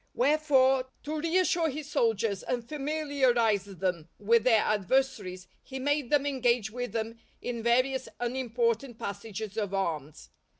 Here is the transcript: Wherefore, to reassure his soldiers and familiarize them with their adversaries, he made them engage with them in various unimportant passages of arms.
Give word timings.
Wherefore, 0.15 0.87
to 1.03 1.19
reassure 1.19 1.69
his 1.69 1.91
soldiers 1.91 2.41
and 2.41 2.67
familiarize 2.67 3.65
them 3.65 4.09
with 4.17 4.45
their 4.45 4.61
adversaries, 4.63 5.47
he 5.61 5.77
made 5.77 6.09
them 6.09 6.25
engage 6.25 6.71
with 6.71 6.91
them 6.93 7.19
in 7.39 7.61
various 7.61 8.09
unimportant 8.19 8.97
passages 8.97 9.57
of 9.57 9.75
arms. 9.75 10.31